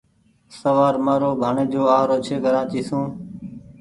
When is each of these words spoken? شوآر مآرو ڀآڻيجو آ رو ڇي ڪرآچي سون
شوآر 0.57 0.95
مآرو 1.05 1.31
ڀآڻيجو 1.41 1.83
آ 1.97 1.99
رو 2.09 2.17
ڇي 2.25 2.35
ڪرآچي 2.43 2.81
سون 2.89 3.05